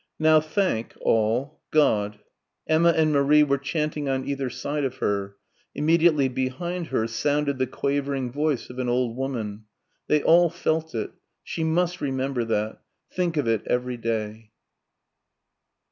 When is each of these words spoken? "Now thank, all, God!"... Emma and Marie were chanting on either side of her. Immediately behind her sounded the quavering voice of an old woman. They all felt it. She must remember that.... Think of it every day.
"Now 0.17 0.39
thank, 0.39 0.95
all, 0.99 1.59
God!"... 1.69 2.19
Emma 2.65 2.89
and 2.89 3.11
Marie 3.13 3.43
were 3.43 3.59
chanting 3.59 4.09
on 4.09 4.27
either 4.27 4.49
side 4.49 4.83
of 4.83 4.95
her. 4.97 5.35
Immediately 5.75 6.27
behind 6.29 6.87
her 6.87 7.05
sounded 7.05 7.59
the 7.59 7.67
quavering 7.67 8.31
voice 8.31 8.71
of 8.71 8.79
an 8.79 8.89
old 8.89 9.15
woman. 9.15 9.65
They 10.07 10.23
all 10.23 10.49
felt 10.49 10.95
it. 10.95 11.11
She 11.43 11.63
must 11.63 12.01
remember 12.01 12.43
that.... 12.45 12.81
Think 13.11 13.37
of 13.37 13.47
it 13.47 13.61
every 13.67 13.97
day. 13.97 14.49